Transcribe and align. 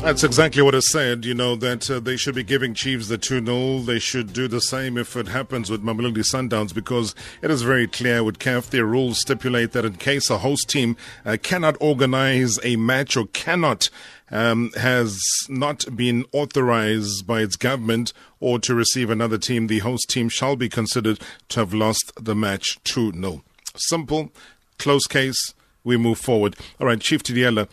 That's 0.00 0.22
exactly 0.22 0.62
what 0.62 0.76
I 0.76 0.78
said. 0.78 1.24
You 1.24 1.34
know, 1.34 1.56
that 1.56 1.90
uh, 1.90 1.98
they 1.98 2.16
should 2.16 2.36
be 2.36 2.44
giving 2.44 2.72
Chiefs 2.72 3.08
the 3.08 3.18
2 3.18 3.44
0. 3.44 3.80
They 3.80 3.98
should 3.98 4.32
do 4.32 4.46
the 4.46 4.60
same 4.60 4.96
if 4.96 5.16
it 5.16 5.28
happens 5.28 5.70
with 5.70 5.82
Mamelodi 5.82 6.24
Sundowns 6.24 6.72
because 6.72 7.14
it 7.42 7.50
is 7.50 7.62
very 7.62 7.88
clear 7.88 8.22
with 8.22 8.38
CAF, 8.38 8.70
their 8.70 8.86
rules 8.86 9.20
stipulate 9.20 9.72
that 9.72 9.84
in 9.84 9.94
case 9.94 10.30
a 10.30 10.38
host 10.38 10.70
team 10.70 10.96
uh, 11.26 11.36
cannot 11.42 11.76
organize 11.80 12.58
a 12.64 12.76
match 12.76 13.16
or 13.16 13.26
cannot 13.26 13.90
um, 14.30 14.70
has 14.76 15.20
not 15.48 15.84
been 15.94 16.24
authorized 16.32 17.26
by 17.26 17.40
its 17.40 17.56
government 17.56 18.12
or 18.40 18.58
to 18.60 18.74
receive 18.74 19.10
another 19.10 19.36
team, 19.36 19.66
the 19.66 19.80
host 19.80 20.08
team 20.08 20.28
shall 20.28 20.54
be 20.54 20.68
considered 20.68 21.18
to 21.48 21.60
have 21.60 21.74
lost 21.74 22.12
the 22.18 22.36
match 22.36 22.78
2 22.84 23.12
0. 23.12 23.42
Simple, 23.74 24.30
close 24.78 25.06
case 25.06 25.54
we 25.84 25.96
move 25.96 26.18
forward. 26.18 26.56
All 26.80 26.86
right, 26.86 27.00
Chief 27.00 27.22
Thidiela 27.22 27.64
uh, 27.64 27.68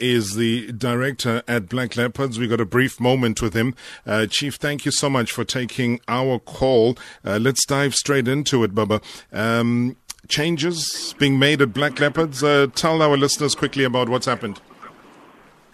is 0.00 0.34
the 0.34 0.72
director 0.72 1.42
at 1.46 1.68
Black 1.68 1.96
Leopards. 1.96 2.38
We 2.38 2.48
got 2.48 2.60
a 2.60 2.64
brief 2.64 3.00
moment 3.00 3.40
with 3.40 3.54
him. 3.54 3.74
Uh, 4.06 4.26
Chief, 4.26 4.56
thank 4.56 4.84
you 4.84 4.90
so 4.90 5.08
much 5.08 5.32
for 5.32 5.44
taking 5.44 6.00
our 6.08 6.38
call. 6.38 6.96
Uh, 7.24 7.38
let's 7.40 7.64
dive 7.66 7.94
straight 7.94 8.28
into 8.28 8.64
it, 8.64 8.74
Baba. 8.74 9.00
Um, 9.32 9.96
changes 10.28 11.14
being 11.18 11.38
made 11.38 11.62
at 11.62 11.72
Black 11.72 11.98
Leopards. 12.00 12.42
Uh, 12.42 12.66
tell 12.74 13.02
our 13.02 13.16
listeners 13.16 13.54
quickly 13.54 13.84
about 13.84 14.08
what's 14.08 14.26
happened. 14.26 14.60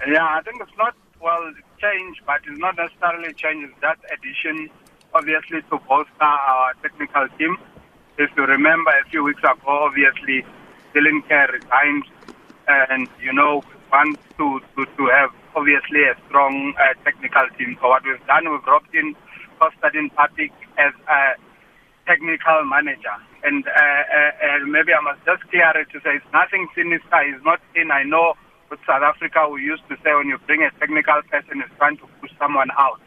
Yeah, 0.06 0.24
I 0.24 0.42
think 0.42 0.60
it's 0.60 0.76
not, 0.78 0.94
well, 1.20 1.52
change, 1.80 2.22
but 2.26 2.40
it's 2.46 2.58
not 2.58 2.76
necessarily 2.76 3.32
change. 3.34 3.70
That 3.82 3.98
addition, 4.12 4.70
obviously, 5.14 5.62
to 5.62 5.78
bolster 5.88 6.22
our 6.22 6.72
technical 6.82 7.28
team. 7.38 7.56
If 8.18 8.30
you 8.36 8.44
remember 8.44 8.90
a 8.90 9.08
few 9.10 9.22
weeks 9.22 9.40
ago, 9.40 9.54
obviously, 9.66 10.44
Dylan 10.94 11.26
Kerr 11.28 11.48
resigned, 11.52 12.04
and 12.68 13.08
you 13.20 13.32
know 13.32 13.62
want 13.92 14.18
to, 14.36 14.60
to, 14.76 14.84
to 14.84 15.04
have 15.08 15.30
obviously 15.56 16.04
a 16.04 16.14
strong 16.28 16.74
uh, 16.76 16.94
technical 17.04 17.46
team. 17.56 17.76
So 17.80 17.88
what 17.88 18.04
we've 18.04 18.24
done, 18.26 18.50
we've 18.50 18.62
brought 18.62 18.84
in 18.92 19.16
Constantine 19.58 20.10
Papic 20.10 20.52
as 20.78 20.92
a 21.08 21.34
technical 22.06 22.64
manager. 22.64 23.16
And 23.44 23.66
uh, 23.66 23.70
uh, 23.70 24.66
maybe 24.66 24.92
I 24.92 25.00
must 25.00 25.24
just 25.24 25.42
clear 25.50 25.70
it 25.76 25.90
to 25.92 26.00
say 26.00 26.16
it's 26.16 26.32
nothing 26.32 26.68
sinister. 26.74 27.18
He's 27.24 27.42
not 27.44 27.60
in. 27.74 27.90
I 27.90 28.02
know 28.02 28.34
with 28.70 28.80
South 28.86 29.02
Africa 29.02 29.48
we 29.48 29.62
used 29.62 29.86
to 29.88 29.96
say 30.04 30.12
when 30.14 30.28
you 30.28 30.38
bring 30.46 30.62
a 30.62 30.70
technical 30.78 31.20
person, 31.30 31.60
it's 31.64 31.72
trying 31.76 31.96
to 31.98 32.06
push 32.20 32.32
someone 32.38 32.68
out. 32.76 33.00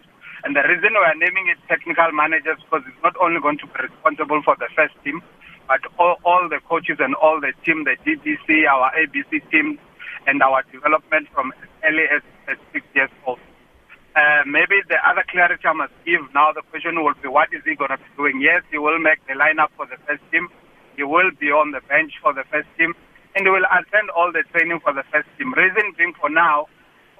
And 0.44 0.56
the 0.56 0.66
reason 0.66 0.98
we 0.98 1.06
are 1.06 1.16
naming 1.16 1.48
it 1.54 1.58
technical 1.70 2.12
managers 2.12 2.58
because 2.66 2.82
it's 2.88 3.04
not 3.04 3.14
only 3.22 3.40
going 3.40 3.60
to 3.60 3.68
be 3.68 3.78
responsible 3.86 4.42
for 4.42 4.56
the 4.58 4.70
first 4.76 4.94
team, 5.04 5.22
but 5.68 5.82
all, 6.00 6.18
all 6.26 6.50
the 6.50 6.60
coaches 6.68 6.98
and 7.00 7.14
all 7.16 7.40
the 7.40 7.54
team, 7.64 7.86
the 7.86 7.94
DDC, 8.02 8.66
our 8.66 8.92
ABC 8.98 9.40
team, 9.52 9.78
and 10.26 10.42
our 10.42 10.64
development 10.72 11.28
from 11.34 11.54
as 11.62 11.70
early 11.86 12.06
as, 12.10 12.22
as 12.50 12.58
six 12.74 12.86
years 12.94 13.10
old. 13.26 13.40
Uh, 14.16 14.44
maybe 14.46 14.82
the 14.90 14.98
other 15.08 15.24
clarity 15.32 15.64
I 15.64 15.74
must 15.74 15.94
give 16.06 16.22
now, 16.34 16.52
the 16.52 16.62
question 16.68 17.00
will 17.00 17.16
be 17.22 17.30
what 17.30 17.54
is 17.54 17.62
he 17.64 17.76
going 17.76 17.92
to 17.94 17.98
be 17.98 18.12
doing? 18.18 18.42
Yes, 18.42 18.64
he 18.70 18.78
will 18.78 19.00
make 19.00 19.24
the 19.28 19.34
lineup 19.34 19.70
for 19.78 19.86
the 19.86 19.96
first 20.04 20.26
team. 20.32 20.50
He 20.98 21.04
will 21.04 21.32
be 21.40 21.48
on 21.48 21.72
the 21.72 21.80
bench 21.88 22.14
for 22.22 22.34
the 22.34 22.44
first 22.52 22.68
team. 22.78 22.94
And 23.36 23.48
he 23.48 23.52
will 23.52 23.64
attend 23.72 24.10
all 24.12 24.34
the 24.34 24.44
training 24.52 24.82
for 24.84 24.92
the 24.92 25.08
first 25.14 25.30
team. 25.38 25.54
Reason 25.54 25.96
being 25.98 26.14
for 26.20 26.30
now, 26.30 26.68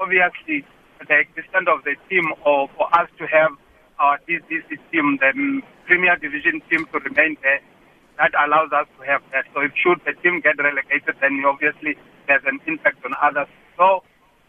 obviously, 0.02 0.68
the 1.08 1.18
existence 1.20 1.68
of 1.68 1.84
the 1.84 1.96
team 2.10 2.32
or 2.46 2.70
for 2.78 2.88
us 2.96 3.10
to 3.18 3.26
have 3.28 3.52
uh, 4.00 4.04
our 4.04 4.20
DDC 4.26 4.70
team, 4.92 5.18
the 5.22 5.62
Premier 5.86 6.16
Division 6.18 6.62
team 6.70 6.86
to 6.92 7.00
remain 7.00 7.38
there, 7.42 7.62
that 8.18 8.34
allows 8.38 8.74
us 8.74 8.88
to 8.98 9.06
have 9.06 9.22
that. 9.32 9.46
So 9.54 9.62
if 9.62 9.72
should 9.78 10.02
the 10.06 10.14
team 10.22 10.42
get 10.42 10.58
relegated, 10.58 11.16
then 11.22 11.42
obviously 11.46 11.98
there's 12.28 12.44
an 12.46 12.60
impact 12.68 13.06
on 13.06 13.14
others. 13.22 13.48
So 13.78 14.02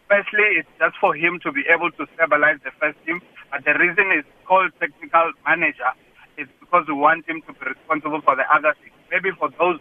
firstly, 0.09 0.61
it's 0.61 0.69
just 0.79 0.97
for 1.01 1.13
him 1.15 1.39
to 1.45 1.51
be 1.51 1.63
able 1.69 1.91
to 1.97 2.03
stabilize 2.17 2.59
the 2.65 2.73
first 2.81 2.97
team. 3.05 3.21
But 3.51 3.65
the 3.65 3.77
reason 3.77 4.09
it's 4.13 4.27
called 4.45 4.73
technical 4.79 5.33
manager 5.45 5.89
is 6.37 6.49
because 6.59 6.85
we 6.87 6.93
want 6.97 7.29
him 7.29 7.41
to 7.45 7.53
be 7.53 7.65
responsible 7.69 8.21
for 8.21 8.35
the 8.35 8.45
other 8.49 8.73
things. 8.81 8.97
Maybe 9.09 9.29
for 9.37 9.49
those 9.57 9.79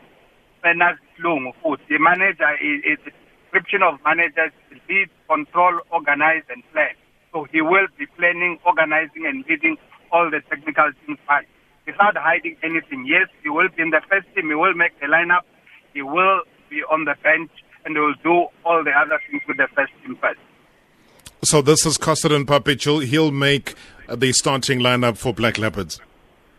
the 0.62 1.98
manager 1.98 2.50
is, 2.62 2.98
description 3.52 3.82
of 3.82 3.98
managers 4.04 4.52
lead, 4.88 5.08
control, 5.28 5.80
organize, 5.90 6.42
and 6.48 6.62
plan. 6.72 6.94
So 7.32 7.44
he 7.52 7.60
will 7.60 7.86
be 7.98 8.06
planning, 8.16 8.58
organizing, 8.66 9.26
and 9.26 9.44
leading 9.48 9.76
all 10.10 10.30
the 10.30 10.40
technical 10.48 10.90
teams 11.06 11.18
by 11.26 11.42
without 11.86 12.16
hiding 12.16 12.56
anything. 12.62 13.06
Yes, 13.06 13.28
he 13.42 13.48
will 13.48 13.68
be 13.74 13.82
in 13.82 13.90
the 13.90 14.00
first 14.08 14.26
team. 14.34 14.48
He 14.48 14.54
will 14.54 14.74
make 14.74 14.98
the 15.00 15.06
lineup. 15.06 15.42
He 15.94 16.02
will 16.02 16.42
be 16.70 16.82
on 16.90 17.04
the 17.04 17.14
bench, 17.22 17.50
and 17.84 17.96
he 17.96 18.00
will 18.00 18.14
do 18.22 18.46
all 18.64 18.84
the 18.84 18.92
other 18.92 19.20
things 19.30 19.42
with 19.46 19.56
the 19.56 19.68
first 19.74 19.92
team 20.02 20.16
first. 20.20 20.40
So 21.44 21.60
this 21.60 21.84
is 21.86 21.98
Constantine 21.98 22.46
Papic. 22.46 22.82
He'll 22.82 23.32
make 23.32 23.74
uh, 24.08 24.16
the 24.16 24.32
starting 24.32 24.80
lineup 24.80 25.16
for 25.16 25.34
Black 25.34 25.58
Leopards. 25.58 26.00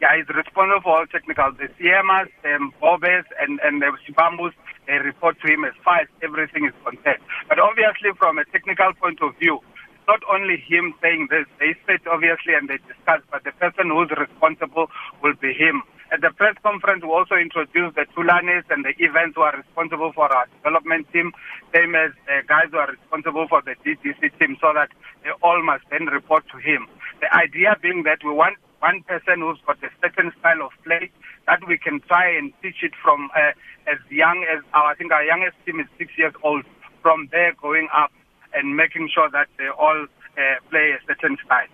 Yeah, 0.01 0.17
he's 0.17 0.27
responsible 0.27 0.81
for 0.83 0.97
all 0.97 1.05
technical. 1.07 1.53
The 1.53 1.69
CMAs, 1.79 2.27
the 2.43 2.69
Bobes, 2.81 3.25
and, 3.39 3.59
and 3.63 3.81
the 3.81 3.91
Shibambus, 4.05 4.51
they 4.87 4.99
report 4.99 5.39
to 5.41 5.47
him 5.51 5.65
as 5.65 5.73
far 5.83 6.01
as 6.01 6.07
everything 6.21 6.65
is 6.65 6.75
concerned. 6.83 7.21
But 7.47 7.59
obviously, 7.59 8.11
from 8.17 8.37
a 8.37 8.45
technical 8.45 8.93
point 8.99 9.21
of 9.21 9.35
view, 9.37 9.59
not 10.07 10.19
only 10.31 10.57
him 10.59 10.93
saying 11.01 11.27
this, 11.31 11.47
they 11.59 11.75
sit 11.87 12.03
obviously 12.07 12.53
and 12.53 12.67
they 12.67 12.77
discuss, 12.87 13.23
but 13.31 13.43
the 13.43 13.55
person 13.55 13.87
who's 13.87 14.11
responsible 14.11 14.87
will 15.21 15.35
be 15.39 15.53
him. 15.53 15.83
At 16.11 16.21
the 16.21 16.29
press 16.29 16.53
conference, 16.61 17.01
we 17.01 17.09
also 17.09 17.33
introduced 17.33 17.95
the 17.95 18.05
Tulanis 18.13 18.67
and 18.69 18.85
the 18.85 18.93
events 19.01 19.33
who 19.33 19.41
are 19.41 19.57
responsible 19.57 20.13
for 20.13 20.29
our 20.29 20.45
development 20.61 21.09
team, 21.11 21.31
same 21.73 21.95
as 21.95 22.11
the 22.27 22.45
guys 22.45 22.69
who 22.69 22.77
are 22.77 22.91
responsible 22.91 23.47
for 23.49 23.63
the 23.65 23.73
DDC 23.81 24.21
team, 24.37 24.57
so 24.61 24.75
that 24.75 24.93
they 25.23 25.31
all 25.41 25.63
must 25.63 25.81
then 25.89 26.05
report 26.05 26.45
to 26.53 26.59
him. 26.61 26.85
The 27.21 27.33
idea 27.33 27.73
being 27.81 28.03
that 28.03 28.21
we 28.23 28.29
want 28.29 28.57
one 28.83 29.01
person 29.03 29.39
who's 29.39 29.59
got 29.65 29.77
a 29.81 29.89
certain 30.01 30.31
style 30.39 30.61
of 30.61 30.71
play 30.83 31.09
that 31.47 31.65
we 31.67 31.77
can 31.77 32.01
try 32.01 32.29
and 32.37 32.51
teach 32.61 32.83
it 32.83 32.91
from 33.01 33.29
uh, 33.33 33.51
as 33.87 33.97
young 34.09 34.45
as 34.53 34.61
our, 34.73 34.91
I 34.91 34.95
think 34.95 35.13
our 35.13 35.23
youngest 35.23 35.55
team 35.65 35.79
is 35.79 35.87
six 35.97 36.11
years 36.17 36.33
old. 36.43 36.65
From 37.01 37.29
there, 37.31 37.53
going 37.61 37.87
up 37.93 38.11
and 38.53 38.75
making 38.77 39.09
sure 39.13 39.29
that 39.31 39.47
they 39.57 39.67
all 39.67 40.03
uh, 40.03 40.41
play 40.69 40.91
a 40.91 40.99
certain 41.07 41.37
style. 41.45 41.67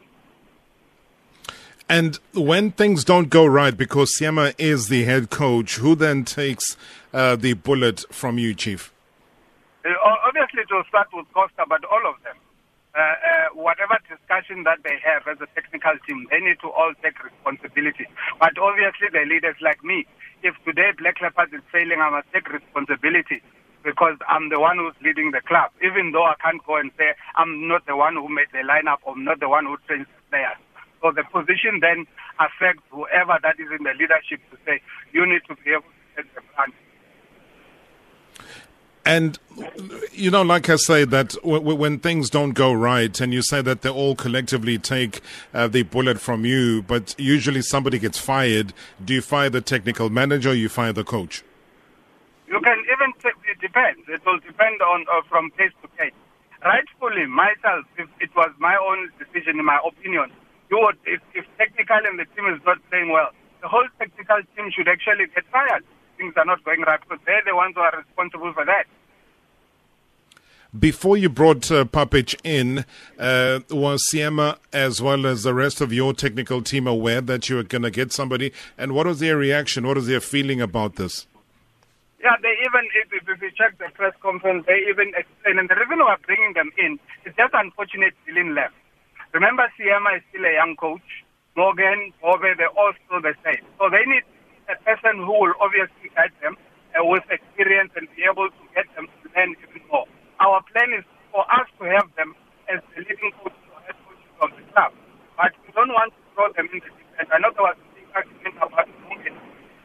And 1.87 2.19
when 2.33 2.71
things 2.71 3.03
don't 3.03 3.29
go 3.29 3.45
right, 3.45 3.75
because 3.75 4.11
Seema 4.19 4.53
is 4.57 4.87
the 4.89 5.03
head 5.05 5.29
coach, 5.31 5.77
who 5.77 5.95
then 5.95 6.25
takes 6.25 6.77
uh, 7.13 7.35
the 7.35 7.53
bullet 7.53 8.05
from 8.11 8.37
you, 8.37 8.53
Chief? 8.53 8.93
Uh, 9.83 9.89
obviously, 10.27 10.61
it 10.61 10.67
will 10.71 10.83
start 10.87 11.07
with 11.13 11.25
Costa, 11.33 11.65
but 11.67 11.83
all 11.85 12.07
of 12.07 12.21
them. 12.23 12.35
Uh, 12.97 13.01
uh, 13.01 13.47
whatever 13.53 14.01
discussion 14.09 14.65
that 14.65 14.81
they 14.83 14.97
have 15.05 15.21
as 15.29 15.37
a 15.39 15.49
technical 15.53 15.93
team, 16.09 16.25
they 16.33 16.41
need 16.41 16.57
to 16.59 16.69
all 16.73 16.91
take 17.05 17.21
responsibility. 17.23 18.09
But 18.41 18.57
obviously, 18.57 19.13
the 19.13 19.29
leaders 19.29 19.55
like 19.61 19.83
me, 19.85 20.07
if 20.41 20.57
today 20.65 20.89
Black 20.97 21.21
Leopards 21.21 21.53
is 21.53 21.61
failing, 21.71 22.01
I 22.01 22.09
must 22.09 22.27
take 22.33 22.49
responsibility 22.49 23.45
because 23.85 24.17
I'm 24.27 24.49
the 24.49 24.59
one 24.59 24.77
who's 24.81 24.97
leading 25.05 25.31
the 25.31 25.41
club. 25.45 25.71
Even 25.85 26.11
though 26.11 26.25
I 26.25 26.35
can't 26.41 26.65
go 26.65 26.77
and 26.77 26.89
say 26.97 27.13
I'm 27.37 27.67
not 27.67 27.85
the 27.85 27.95
one 27.95 28.15
who 28.17 28.27
made 28.27 28.49
the 28.51 28.65
lineup 28.65 29.05
or 29.05 29.13
I'm 29.13 29.23
not 29.23 29.39
the 29.39 29.49
one 29.49 29.65
who 29.69 29.77
trains 29.87 30.07
players. 30.33 30.57
So 31.01 31.13
the 31.13 31.23
position 31.29 31.79
then 31.79 32.07
affects 32.41 32.83
whoever 32.91 33.37
that 33.43 33.61
is 33.61 33.69
in 33.71 33.85
the 33.85 33.93
leadership 33.95 34.41
to 34.51 34.57
say 34.65 34.81
you 35.13 35.25
need 35.29 35.45
to 35.47 35.55
be 35.61 35.71
able 35.71 35.87
to 35.87 36.05
set 36.17 36.27
the 36.35 36.41
plan. 36.57 36.73
And 39.09 39.39
you 40.11 40.29
know, 40.29 40.43
like 40.43 40.69
I 40.69 40.75
say, 40.75 41.03
that 41.03 41.33
when 41.43 41.97
things 41.97 42.29
don't 42.29 42.51
go 42.51 42.71
right, 42.71 43.19
and 43.19 43.33
you 43.33 43.41
say 43.41 43.59
that 43.63 43.81
they 43.81 43.89
all 43.89 44.13
collectively 44.13 44.77
take 44.77 45.21
uh, 45.51 45.67
the 45.67 45.81
bullet 45.81 46.19
from 46.19 46.45
you, 46.45 46.83
but 46.83 47.15
usually 47.17 47.63
somebody 47.63 47.97
gets 47.97 48.19
fired. 48.19 48.71
Do 49.03 49.15
you 49.15 49.23
fire 49.23 49.49
the 49.49 49.61
technical 49.61 50.11
manager? 50.11 50.53
You 50.53 50.69
fire 50.69 50.93
the 50.93 51.03
coach? 51.03 51.43
You 52.49 52.61
can 52.61 52.77
even 52.85 53.11
take, 53.17 53.33
it 53.49 53.59
depends. 53.59 54.01
It 54.07 54.23
will 54.27 54.37
depend 54.45 54.79
on 54.83 55.07
uh, 55.11 55.21
from 55.27 55.49
case 55.57 55.71
to 55.81 55.87
case. 55.97 56.13
Rightfully, 56.63 57.25
myself, 57.25 57.85
if 57.97 58.07
it 58.19 58.29
was 58.35 58.51
my 58.59 58.77
own 58.77 59.09
decision, 59.17 59.57
in 59.57 59.65
my 59.65 59.79
opinion, 59.87 60.29
you 60.69 60.77
would, 60.83 60.97
if, 61.05 61.19
if 61.33 61.45
technical 61.57 61.97
and 61.97 62.19
the 62.19 62.25
team 62.37 62.45
is 62.53 62.61
not 62.63 62.77
playing 62.91 63.09
well, 63.09 63.31
the 63.63 63.69
whole 63.69 63.87
technical 63.97 64.37
team 64.55 64.69
should 64.69 64.87
actually 64.87 65.25
get 65.33 65.45
fired. 65.51 65.83
Things 66.19 66.33
are 66.37 66.45
not 66.45 66.63
going 66.63 66.81
right 66.81 66.99
because 67.01 67.17
they're 67.25 67.41
the 67.43 67.55
ones 67.55 67.73
who 67.73 67.81
are 67.81 68.03
responsible 68.05 68.53
for 68.53 68.65
that. 68.65 68.85
Before 70.77 71.17
you 71.17 71.29
brought 71.29 71.71
uh, 71.71 71.83
Papic 71.85 72.39
in, 72.43 72.85
uh, 73.17 73.61
was 73.71 74.05
Seema 74.13 74.59
as 74.71 75.01
well 75.01 75.25
as 75.25 75.41
the 75.41 75.55
rest 75.55 75.81
of 75.81 75.91
your 75.91 76.13
technical 76.13 76.61
team 76.61 76.85
aware 76.85 77.21
that 77.21 77.49
you 77.49 77.55
were 77.55 77.63
going 77.63 77.81
to 77.81 77.89
get 77.89 78.13
somebody? 78.13 78.53
And 78.77 78.93
what 78.93 79.07
was 79.07 79.17
their 79.17 79.35
reaction? 79.35 79.87
What 79.87 79.97
was 79.97 80.05
their 80.05 80.19
feeling 80.19 80.61
about 80.61 80.95
this? 80.97 81.25
Yeah, 82.21 82.37
they 82.43 82.53
even, 82.61 82.85
if, 82.93 83.09
if 83.27 83.41
you 83.41 83.49
check 83.57 83.79
the 83.79 83.89
press 83.95 84.13
conference, 84.21 84.63
they 84.67 84.85
even 84.87 85.09
explain. 85.17 85.57
And 85.57 85.67
the 85.67 85.73
reason 85.73 86.05
we're 86.05 86.21
bringing 86.27 86.53
them 86.53 86.69
in 86.77 86.99
is 87.25 87.33
just 87.35 87.51
unfortunate 87.55 88.13
Dylan 88.29 88.53
left. 88.53 88.75
Remember, 89.33 89.65
Seema 89.73 90.17
is 90.17 90.23
still 90.29 90.45
a 90.45 90.53
young 90.53 90.75
coach. 90.75 91.25
Morgan, 91.57 92.13
Bobbe, 92.21 92.53
they're 92.57 92.69
all 92.77 92.93
still 93.07 93.21
the 93.21 93.33
same. 93.43 93.65
So 93.79 93.89
they 93.89 94.05
need 94.05 94.21
a 94.69 94.77
person 94.85 95.17
who 95.17 95.33
will 95.33 95.53
obviously 95.59 96.13
guide 96.13 96.29
them 96.43 96.57
uh, 96.93 97.03
with 97.05 97.23
experience 97.31 97.89
and 97.95 98.07
be 98.15 98.21
able 98.21 98.49
to 98.49 98.63
get 98.75 98.85
them 98.93 99.07
to 99.07 99.29
learn 99.33 99.55
even 99.65 99.81
more. 99.89 100.05
Our 100.41 100.63
plan 100.73 100.93
is 100.97 101.05
for 101.31 101.43
us 101.51 101.67
to 101.79 101.85
have 101.91 102.09
them 102.17 102.33
as 102.71 102.81
the 102.95 103.03
leading 103.05 103.33
coaches 103.39 103.67
or 103.71 103.79
head 103.85 103.97
coaches 104.07 104.31
of 104.41 104.49
the 104.55 104.63
club. 104.73 104.91
But 105.37 105.53
we 105.67 105.69
don't 105.75 105.93
want 105.93 106.15
to 106.15 106.21
throw 106.35 106.49
them 106.55 106.69
in 106.73 106.81
the 106.81 106.91
deep 106.91 107.11
end. 107.19 107.29
I 107.31 107.39
know 107.43 107.51
there 107.53 107.67
was 107.67 107.77
a 107.77 107.87
big 107.93 108.07
argument 108.15 108.55
about 108.61 108.87
Morgan 109.05 109.35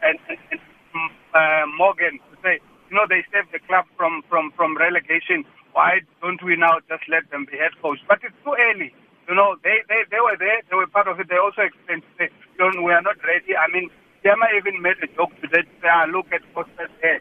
and, 0.04 0.16
and, 0.30 0.40
and 0.52 0.60
um, 0.94 1.10
uh, 1.36 1.64
Morgan 1.76 2.16
to 2.30 2.34
say, 2.44 2.60
you 2.90 2.94
know, 2.96 3.06
they 3.10 3.26
saved 3.34 3.50
the 3.52 3.60
club 3.66 3.84
from, 3.98 4.22
from, 4.30 4.54
from 4.56 4.78
relegation. 4.78 5.44
Why 5.74 6.00
don't 6.22 6.40
we 6.44 6.56
now 6.56 6.80
just 6.88 7.04
let 7.10 7.28
them 7.34 7.46
be 7.50 7.58
head 7.58 7.74
coach? 7.82 8.00
But 8.08 8.22
it's 8.24 8.36
too 8.46 8.54
early. 8.56 8.94
You 9.28 9.34
know, 9.36 9.56
they, 9.66 9.82
they, 9.90 10.06
they 10.10 10.22
were 10.22 10.38
there, 10.38 10.62
they 10.70 10.76
were 10.76 10.88
part 10.88 11.08
of 11.10 11.20
it. 11.20 11.28
They 11.28 11.38
also 11.40 11.62
explained 11.66 12.04
to 12.06 12.12
say, 12.16 12.28
we 12.60 12.92
are 12.92 13.02
not 13.02 13.18
ready. 13.26 13.56
I 13.58 13.66
mean, 13.72 13.90
Gemma 14.24 14.46
even 14.56 14.82
made 14.82 14.98
a 15.02 15.10
joke 15.18 15.34
today 15.42 15.66
to 15.66 15.74
say, 15.82 15.90
ah, 15.90 16.06
look 16.08 16.30
at 16.32 16.42
what's 16.54 16.70
there. 16.78 17.20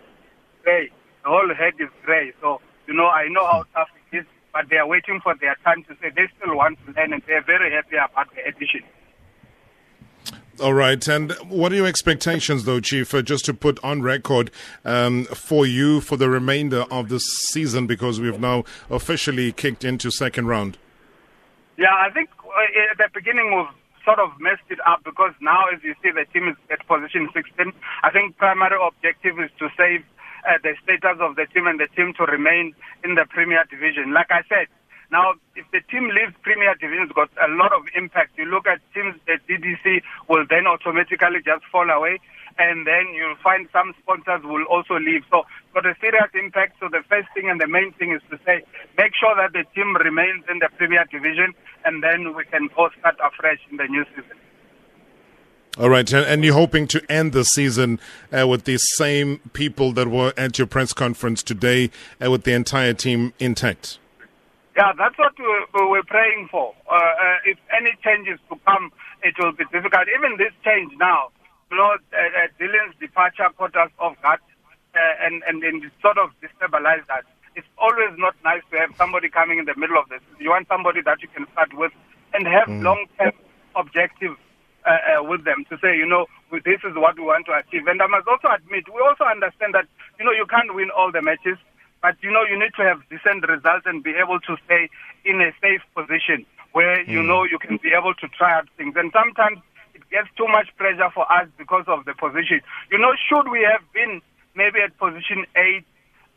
Gray. 0.64 0.90
The 1.24 1.30
whole 1.30 1.50
head 1.56 1.76
is 1.80 1.90
gray. 2.06 2.34
So 2.42 2.62
you 2.88 2.94
know, 2.94 3.08
I 3.08 3.28
know 3.30 3.46
how 3.46 3.66
tough 3.74 3.90
it 4.12 4.18
is, 4.18 4.26
but 4.54 4.70
they 4.70 4.78
are 4.78 4.88
waiting 4.88 5.20
for 5.22 5.36
their 5.36 5.56
time 5.64 5.84
to 5.84 5.96
say 6.02 6.10
they 6.16 6.28
still 6.38 6.56
want 6.56 6.80
to 6.86 6.94
learn 6.94 7.14
and 7.14 7.22
they're 7.28 7.44
very 7.44 7.72
happy 7.72 7.96
about 7.96 8.34
the 8.36 8.46
addition. 8.46 8.82
All 10.62 10.74
right. 10.74 11.06
And 11.08 11.32
what 11.50 11.72
are 11.72 11.76
your 11.76 11.88
expectations, 11.88 12.66
though, 12.66 12.80
Chief, 12.80 13.12
uh, 13.14 13.24
just 13.24 13.46
to 13.46 13.56
put 13.56 13.84
on 13.84 14.04
record 14.04 14.52
um, 14.86 15.26
for 15.26 15.66
you 15.66 16.00
for 16.00 16.16
the 16.16 16.30
remainder 16.30 16.86
of 16.92 17.10
the 17.10 17.20
season 17.20 17.88
because 17.88 18.20
we've 18.20 18.40
now 18.40 18.64
officially 18.90 19.52
kicked 19.52 19.84
into 19.84 20.12
second 20.12 20.48
round? 20.48 20.78
Yeah, 21.78 21.88
I 21.92 22.12
think 22.12 22.30
uh, 22.46 22.92
at 22.92 22.98
the 23.00 23.10
beginning 23.14 23.56
we've 23.56 23.66
sort 24.06 24.20
of 24.20 24.30
messed 24.40 24.70
it 24.70 24.80
up 24.86 25.04
because 25.04 25.34
now, 25.42 25.66
as 25.74 25.82
you 25.84 25.96
see, 26.04 26.12
the 26.12 26.26
team 26.32 26.50
is 26.50 26.56
at 26.70 26.86
position 26.88 27.30
16. 27.34 27.74
I 28.04 28.12
think 28.12 28.38
primary 28.38 28.78
objective 28.80 29.40
is 29.40 29.50
to 29.58 29.70
save 29.76 30.04
uh, 30.48 30.58
the 30.62 30.76
status 30.84 31.18
of 31.20 31.36
the 31.36 31.46
team 31.54 31.68
and 31.68 31.80
the 31.80 31.88
team 31.96 32.14
to 32.18 32.24
remain 32.24 32.76
in 33.04 33.16
the 33.16 33.26
Premier 33.30 33.64
Division. 33.70 34.14
Like 34.14 34.32
I 34.32 34.44
said, 34.48 34.68
now, 35.14 35.38
if 35.54 35.70
the 35.70 35.82
team 35.94 36.10
leaves 36.10 36.34
Premier 36.42 36.74
Division, 36.74 37.06
it's 37.06 37.14
got 37.14 37.30
a 37.38 37.46
lot 37.54 37.70
of 37.70 37.86
impact. 37.94 38.34
You 38.34 38.50
look 38.50 38.66
at 38.66 38.82
teams 38.98 39.14
at 39.30 39.46
DDC 39.46 40.02
will 40.26 40.42
then 40.50 40.66
automatically 40.66 41.38
just 41.46 41.62
fall 41.70 41.86
away, 41.86 42.18
and 42.58 42.88
then 42.88 43.14
you'll 43.14 43.38
find 43.46 43.70
some 43.70 43.94
sponsors 44.02 44.42
will 44.42 44.66
also 44.66 44.98
leave. 44.98 45.22
So 45.30 45.46
it's 45.46 45.74
got 45.78 45.86
a 45.86 45.94
serious 46.02 46.34
impact. 46.34 46.82
So 46.82 46.90
the 46.90 47.06
first 47.06 47.30
thing 47.38 47.46
and 47.46 47.62
the 47.62 47.70
main 47.70 47.94
thing 47.94 48.18
is 48.18 48.26
to 48.34 48.42
say, 48.42 48.66
make 48.98 49.14
sure 49.14 49.38
that 49.38 49.54
the 49.54 49.70
team 49.78 49.94
remains 49.94 50.50
in 50.50 50.58
the 50.58 50.74
Premier 50.82 51.06
Division, 51.06 51.54
and 51.86 52.02
then 52.02 52.34
we 52.34 52.46
can 52.50 52.74
go 52.74 52.90
start 52.98 53.22
afresh 53.22 53.62
in 53.70 53.78
the 53.78 53.86
new 53.86 54.10
season. 54.18 54.38
All 55.76 55.90
right, 55.90 56.14
and 56.14 56.46
you're 56.46 56.54
hoping 56.54 56.86
to 56.90 57.02
end 57.12 57.34
the 57.34 57.44
season 57.44 58.00
uh, 58.32 58.48
with 58.48 58.66
the 58.66 58.78
same 58.78 59.40
people 59.54 59.92
that 59.94 60.08
were 60.08 60.32
at 60.38 60.60
your 60.60 60.68
press 60.68 60.94
conference 60.94 61.42
today, 61.42 61.90
uh, 62.24 62.30
with 62.30 62.44
the 62.44 62.54
entire 62.54 62.94
team 62.94 63.34
intact. 63.40 63.98
Yeah, 64.78 64.94
that's 64.96 65.18
what 65.18 65.34
we're 65.74 66.04
praying 66.04 66.50
for. 66.52 66.76
Uh, 66.88 66.94
uh, 66.94 67.38
if 67.46 67.58
any 67.76 67.90
changes 68.04 68.38
to 68.50 68.60
come, 68.68 68.92
it 69.24 69.34
will 69.40 69.52
be 69.52 69.66
difficult. 69.72 70.04
Even 70.16 70.38
this 70.38 70.54
change 70.64 70.94
now, 71.00 71.30
you 71.72 71.78
know, 71.78 71.90
uh, 71.90 72.18
uh 72.18 72.48
Dylan's 72.60 72.94
departure 73.00 73.50
caught 73.58 73.76
us 73.76 73.90
off 73.98 74.16
guard 74.22 74.42
uh, 74.94 75.26
and, 75.26 75.42
and, 75.48 75.64
and 75.64 75.90
sort 76.04 76.20
of 76.20 76.30
destabilized 76.38 77.08
that. 77.08 77.24
It's 77.56 77.68
always 77.80 78.14
not 78.18 78.36
nice 78.44 78.62
to 78.72 78.78
have 78.78 78.96
somebody 78.96 79.28
coming 79.28 79.58
in 79.58 79.66
the 79.66 79.76
middle 79.76 79.98
of 79.98 80.08
this. 80.10 80.22
You 80.40 80.52
want 80.52 80.68
somebody 80.68 81.02
that 81.02 81.24
you 81.24 81.30
can 81.30 81.48
start 81.52 81.74
with 81.74 81.92
and 82.36 82.46
have 82.46 82.68
mm. 82.68 82.84
long-term 82.84 83.32
objectives 83.76 84.38
uh, 84.86 85.20
uh, 85.20 85.24
with 85.24 85.44
them 85.44 85.66
to 85.70 85.78
say, 85.80 85.96
you 85.96 86.06
know, 86.06 86.28
this 86.52 86.80
is 86.84 86.96
what 86.96 87.16
we 87.18 87.24
want 87.24 87.46
to 87.48 87.54
achieve. 87.54 87.88
And 87.88 88.02
I 88.02 88.08
must 88.08 88.28
also 88.28 88.48
admit, 88.54 88.86
we 88.94 89.02
also 89.02 89.24
understand 89.24 89.74
that, 89.74 89.88
you 90.20 90.26
know, 90.26 90.32
you 90.32 90.46
can't 90.46 90.74
win 90.76 90.90
all 90.92 91.12
the 91.12 91.22
matches. 91.22 91.58
But 92.04 92.18
you 92.22 92.32
know, 92.32 92.44
you 92.44 92.60
need 92.60 92.76
to 92.76 92.84
have 92.84 93.00
decent 93.08 93.48
results 93.48 93.88
and 93.88 94.04
be 94.04 94.12
able 94.20 94.40
to 94.42 94.58
stay 94.66 94.90
in 95.24 95.40
a 95.40 95.56
safe 95.64 95.80
position 95.96 96.46
where 96.74 97.00
you 97.08 97.20
mm. 97.24 97.28
know 97.28 97.46
you 97.46 97.58
can 97.58 97.80
be 97.82 97.96
able 97.96 98.14
to 98.16 98.28
try 98.28 98.52
out 98.54 98.68
things. 98.76 98.94
And 98.98 99.10
sometimes 99.16 99.64
it 99.96 100.04
gets 100.12 100.28
too 100.36 100.48
much 100.52 100.68
pressure 100.76 101.10
for 101.16 101.24
us 101.32 101.48
because 101.58 101.86
of 101.88 102.04
the 102.04 102.14
position. 102.14 102.60
You 102.92 103.00
know, 103.00 103.14
should 103.16 103.48
we 103.50 103.64
have 103.64 103.82
been 103.94 104.22
maybe 104.54 104.84
at 104.84 104.98
position 105.00 105.46
eight, 105.56 105.86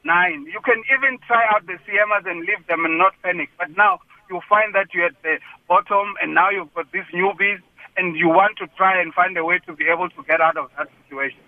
nine, 0.05 0.47
you 0.47 0.61
can 0.63 0.85
even 0.87 1.19
try 1.27 1.43
out 1.51 1.67
the 1.67 1.83
CMers 1.83 2.31
and 2.31 2.47
leave 2.47 2.65
them 2.69 2.85
and 2.85 2.97
not 2.97 3.15
panic. 3.23 3.51
But 3.59 3.77
now 3.77 3.99
you 4.31 4.41
find 4.49 4.75
that 4.75 4.95
you're 4.95 5.07
at 5.07 5.21
the 5.23 5.39
bottom 5.67 6.15
and 6.23 6.35
now 6.35 6.51
you've 6.51 6.73
got 6.75 6.93
these 6.93 7.11
newbies 7.13 7.59
and 7.97 8.17
you 8.17 8.29
want 8.29 8.57
to 8.59 8.67
try 8.77 9.01
and 9.01 9.13
find 9.15 9.37
a 9.37 9.45
way 9.45 9.59
to 9.67 9.73
be 9.73 9.87
able 9.93 10.09
to 10.11 10.23
get 10.25 10.41
out 10.41 10.57
of 10.57 10.71
that 10.77 10.89
situation. 11.05 11.41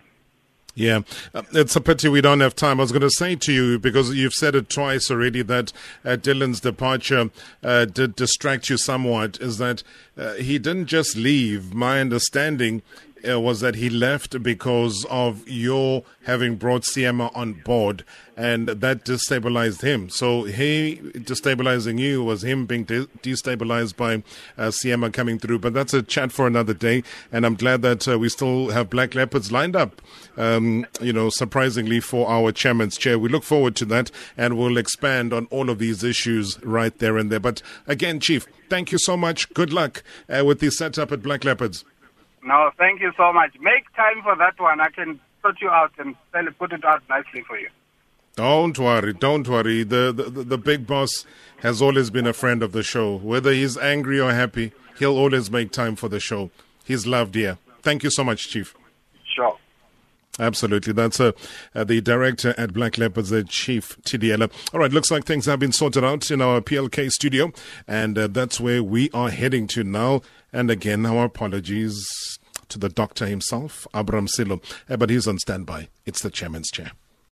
Yeah, 0.75 1.01
uh, 1.35 1.43
it's 1.53 1.75
a 1.75 1.81
pity 1.81 2.09
we 2.09 2.21
don't 2.21 2.39
have 2.39 2.55
time. 2.55 2.79
I 2.79 2.85
was 2.85 2.93
going 2.93 3.03
to 3.03 3.11
say 3.11 3.35
to 3.35 3.53
you, 3.53 3.81
because 3.81 4.15
you've 4.15 4.35
said 4.35 4.55
it 4.55 4.71
twice 4.71 5.11
already, 5.11 5.43
that 5.43 5.73
uh, 6.05 6.11
Dylan's 6.11 6.61
departure 6.61 7.31
uh, 7.65 7.85
did 7.87 8.15
distract 8.15 8.71
you 8.71 8.77
somewhat, 8.77 9.41
is 9.41 9.59
that 9.59 9.83
uh, 10.17 10.35
he 10.35 10.57
didn't 10.61 10.87
just 10.87 11.17
leave. 11.17 11.75
My 11.75 12.01
understanding 12.01 12.83
uh, 13.29 13.41
was 13.41 13.61
that 13.61 13.77
he 13.77 13.91
left 13.91 14.43
because 14.43 15.07
of 15.11 15.49
your 15.49 16.05
having 16.25 16.57
brought 16.57 16.83
Seema 16.83 17.35
on 17.35 17.55
board, 17.55 18.05
and 18.37 18.69
that 18.69 19.05
destabilized 19.05 19.83
him. 19.83 20.09
So 20.11 20.45
he 20.45 21.01
destabilizing 21.15 21.99
you 21.99 22.23
was 22.23 22.45
him 22.45 22.67
being 22.67 22.85
de- 22.85 23.07
destabilized 23.23 23.97
by 23.97 24.23
uh, 24.57 24.69
Seema 24.69 25.13
coming 25.13 25.39
through. 25.39 25.59
But 25.59 25.75
that's 25.75 25.95
a 25.95 26.03
chat 26.03 26.33
for 26.33 26.47
another 26.47 26.75
day, 26.75 27.03
and 27.33 27.45
I'm 27.47 27.55
glad 27.55 27.83
that 27.83 28.07
uh, 28.07 28.19
we 28.19 28.29
still 28.29 28.71
have 28.71 28.91
Black 28.91 29.15
Leopards 29.15 29.51
lined 29.51 29.77
up. 29.77 30.01
Um, 30.37 30.87
you 31.01 31.13
know, 31.13 31.31
surprisingly 31.31 32.01
for 32.01 32.29
our 32.29 32.53
chairman's 32.53 32.97
chair, 32.97 33.19
we 33.19 33.29
look 33.29 33.45
forward 33.45 33.75
to 33.77 33.85
that, 33.87 34.11
and 34.37 34.57
we'll 34.57 34.77
expand 34.77 35.33
on 35.33 35.47
all 35.47 35.71
of 35.71 35.79
these 35.79 36.05
issues 36.05 36.63
right 36.63 36.97
there 36.99 37.17
and 37.17 37.33
there. 37.33 37.41
But 37.41 37.63
again, 37.87 38.21
Chief, 38.21 38.47
thank 38.69 38.93
you 38.93 38.99
so 38.99 39.17
much. 39.17 39.53
Good 39.55 39.73
luck 39.73 40.03
uh, 40.29 40.45
with 40.45 40.61
the 40.61 40.71
setup 40.71 41.11
at 41.13 41.23
Black 41.23 41.45
Leopards. 41.45 41.85
No, 42.43 42.71
thank 42.79 43.01
you 43.01 43.13
so 43.17 43.33
much. 43.33 43.55
Make 43.61 43.85
time 43.95 44.23
for 44.23 44.37
that 44.37 44.59
one. 44.59 44.81
I 44.81 44.89
can 44.89 45.21
sort 45.43 45.61
you 45.61 45.69
out 45.71 45.93
and 45.99 46.17
put 46.59 46.73
it 46.73 46.85
out 46.85 47.03
nicely 47.09 47.43
for 47.47 47.59
you. 47.59 47.69
Don't 48.37 48.79
worry, 48.79 49.13
don't 49.15 49.49
worry. 49.49 49.83
The, 49.83 50.13
the 50.13 50.45
the 50.45 50.59
big 50.59 50.87
boss 50.87 51.25
has 51.59 51.83
always 51.83 52.09
been 52.09 52.27
a 52.27 52.33
friend 52.33 52.63
of 52.63 52.71
the 52.71 52.85
show. 52.85 53.17
Whether 53.17 53.53
he's 53.53 53.77
angry 53.77 54.21
or 54.21 54.33
happy, 54.33 54.73
he'll 54.99 55.17
always 55.17 55.51
make 55.51 55.73
time 55.73 55.97
for 55.97 56.09
the 56.09 56.21
show. 56.21 56.51
He's 56.85 57.05
loved 57.05 57.35
here. 57.35 57.59
Thank 57.83 58.05
you 58.05 58.11
so 58.11 58.23
much, 58.23 58.49
Chief. 58.49 58.77
Sure. 59.35 59.57
Absolutely. 60.39 60.93
That's 60.93 61.19
uh, 61.19 61.33
uh, 61.75 61.83
the 61.83 62.01
director 62.01 62.55
at 62.57 62.73
Black 62.73 62.97
Leopards, 62.97 63.31
the 63.31 63.43
Chief 63.43 64.01
Thidiela. 64.03 64.53
All 64.73 64.81
right, 64.81 64.93
looks 64.93 65.11
like 65.11 65.25
things 65.25 65.47
have 65.47 65.59
been 65.59 65.73
sorted 65.73 66.05
out 66.05 66.31
in 66.31 66.41
our 66.41 66.61
PLK 66.61 67.11
studio, 67.11 67.53
and 67.89 68.17
uh, 68.17 68.29
that's 68.29 68.61
where 68.61 68.83
we 68.83 69.11
are 69.11 69.31
heading 69.31 69.67
to 69.69 69.83
now. 69.83 70.23
And 70.53 70.71
again, 70.71 71.05
our 71.05 71.27
apologies 71.27 72.07
to 72.69 72.79
the 72.79 72.89
doctor 72.89 73.27
himself, 73.27 73.87
Abram 73.93 74.29
Silo, 74.29 74.61
uh, 74.89 74.97
but 74.97 75.11
he's 75.11 75.27
on 75.27 75.39
standby. 75.39 75.89
It's 76.07 76.23
the 76.23 76.31
chairman's 76.31 76.71
chair. 76.71 76.93